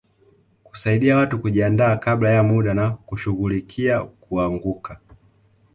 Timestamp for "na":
2.73-2.91